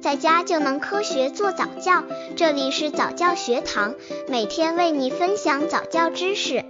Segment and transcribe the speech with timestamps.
[0.00, 2.02] 在家就能科学做早教。
[2.34, 3.94] 这里是早教学堂，
[4.28, 6.64] 每天为你分享早教知识。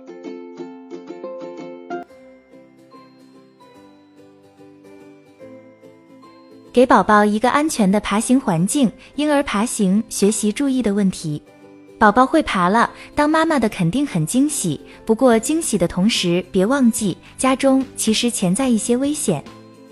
[6.72, 11.40] 给宝宝一个安全的爬行环境，婴儿爬行学习注意的问题。
[11.98, 14.80] 宝宝会爬了，当妈妈的肯定很惊喜。
[15.04, 19.44] 不过惊喜的同时，别忘记家中其实潜在一些危险，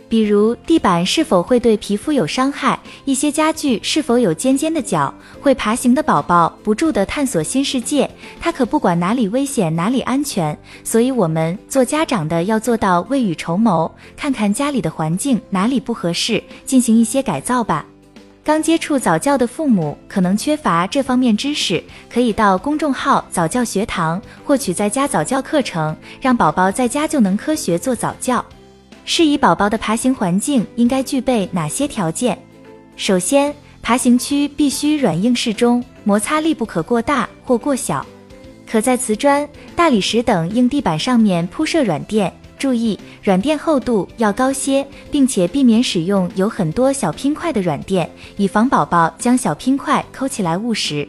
[0.09, 5.13] 比如地板是否会对皮肤有伤害，一些家具是否有尖尖的角。
[5.41, 8.11] 会爬行的宝宝不住地探索新世界，
[8.41, 10.57] 他可不管哪里危险哪里安全。
[10.83, 17.85] 所以，我们做家长的要做到未雨绸缪，看看家里的环境哪里不合适，进行一些改造吧。
[18.43, 28.43] 刚接触早教的父母可能缺乏这方面知识，可以到公众号早教学堂获取在家早教课程，让宝宝在家就能科学做早教。
[29.11, 32.39] 适宜宝宝的爬行环境应该具备哪些条件？
[32.95, 38.05] 首先，爬行区必须软硬适中，摩擦力不可过大或过小，
[38.71, 42.31] 可在瓷砖、大理石等硬地板上面铺设软垫。
[42.59, 51.09] 注意，软垫厚度要高些，并且避免使用有很多小拼块的软垫，以防宝宝将小拼块抠起来误食。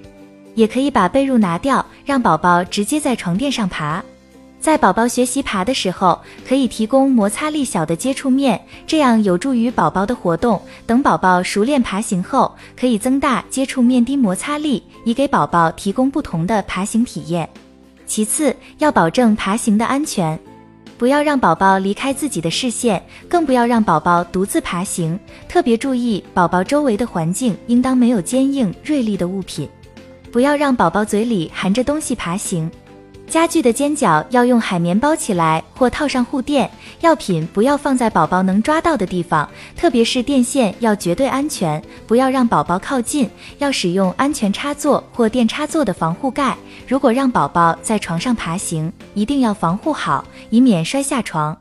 [0.55, 4.01] 也可以把被褥拿掉，让宝宝直接在床垫上爬。
[4.59, 10.61] 在宝宝学习爬的时候，可以提供摩擦力小的接触面，这样有助于宝宝的活动。
[10.85, 17.47] 等宝宝熟练爬行后，可以增大接触面低摩擦力，以给宝宝提供不同的爬行体验。
[18.05, 20.37] 其次，要保证爬行的安全。
[20.97, 25.17] 不要让宝宝离开自己的视线，更不要让宝宝独自爬行。
[25.47, 29.69] 特别注意，宝宝周围的环境应当没有坚硬锐利的物品。
[30.31, 32.69] 不要让宝宝嘴里含着东西爬行。
[33.29, 36.69] 家具的尖角要用海绵包起来或套上护垫，
[37.01, 43.29] 药品不要放在宝宝能抓到的地方，特别是电线要绝对安全，不要让宝宝靠近。
[43.59, 46.57] 要使用安全插座或电插座的防护盖。
[46.87, 51.55] 如果让宝宝在床上爬行，一定要防护好，以免摔下床。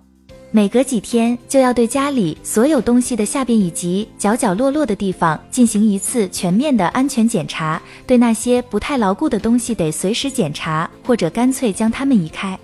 [0.50, 12.58] 每隔几天就要对家里所有东西的下边以及角角落落的地方进行一次全面的安全检查，对那些不太牢固的东西得随时检查，或者干脆将它们移开。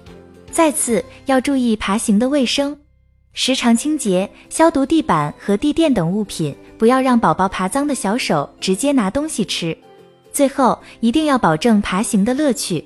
[0.51, 2.75] 再次要注意爬行的卫生，
[3.35, 9.77] 时常清洁、消毒地板和地垫等物品，不要让宝宝爬脏的小手直接拿东西吃。
[10.33, 12.83] 最后一定要保证爬行的乐趣。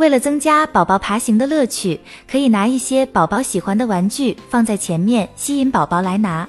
[0.00, 6.48] 为了增加宝宝爬行的乐趣，可以拿一些宝宝喜欢的玩具放在前面，吸引宝宝来拿。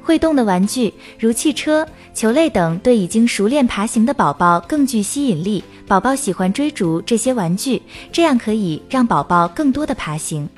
[0.00, 1.84] 会动的玩具，如汽车、
[2.14, 5.64] 球类等，对已经熟练爬行的宝宝更具吸引力。
[5.88, 10.48] 宝宝喜欢追逐这些玩具，这样可以让宝宝更多的爬行。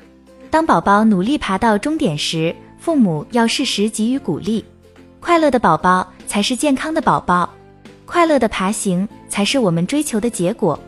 [0.51, 4.63] 当宝宝努力爬到终点时，父母要适时给予鼓励。
[5.19, 7.49] 快乐的宝宝才是健康的宝宝，
[8.05, 10.79] 快乐的爬行才是我们追求的结果。